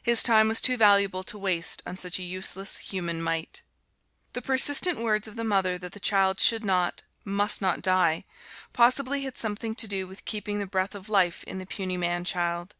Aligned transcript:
His 0.00 0.22
time 0.22 0.46
was 0.46 0.60
too 0.60 0.76
valuable 0.76 1.24
to 1.24 1.36
waste 1.36 1.82
on 1.84 1.98
such 1.98 2.20
a 2.20 2.22
useless 2.22 2.78
human 2.78 3.20
mite. 3.20 3.62
The 4.32 4.40
persistent 4.40 5.00
words 5.00 5.26
of 5.26 5.34
the 5.34 5.42
mother 5.42 5.76
that 5.76 5.90
the 5.90 5.98
child 5.98 6.38
should 6.38 6.64
not, 6.64 7.02
must 7.24 7.60
not 7.60 7.82
die, 7.82 8.26
possibly 8.72 9.22
had 9.24 9.36
something 9.36 9.74
to 9.74 9.88
do 9.88 10.06
with 10.06 10.24
keeping 10.24 10.60
the 10.60 10.66
breath 10.66 10.94
of 10.94 11.08
life 11.08 11.42
in 11.48 11.58
the 11.58 11.66
puny 11.66 11.96
man 11.96 12.22
child. 12.24 12.76